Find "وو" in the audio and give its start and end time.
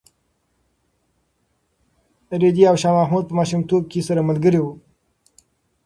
4.61-4.73